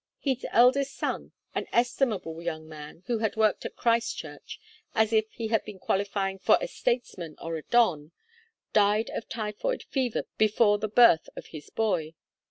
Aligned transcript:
His 0.17 0.47
eldest 0.51 0.95
son, 0.95 1.31
an 1.53 1.67
estimable 1.71 2.41
young 2.41 2.67
man, 2.67 3.03
who 3.05 3.19
had 3.19 3.35
worked 3.35 3.65
at 3.65 3.75
Christ 3.75 4.17
Church 4.17 4.59
as 4.95 5.13
if 5.13 5.25
he 5.31 5.49
had 5.49 5.63
been 5.63 5.77
qualifying 5.77 6.39
for 6.39 6.57
a 6.59 6.67
statesman 6.67 7.35
or 7.39 7.55
a 7.55 7.61
don, 7.61 8.11
died 8.73 9.11
of 9.11 9.29
typhoid 9.29 9.83
fever 9.83 10.23
before 10.39 10.79
the 10.79 10.89
birth 10.89 11.29
of 11.35 11.45
his 11.53 11.69
boy. 11.69 12.15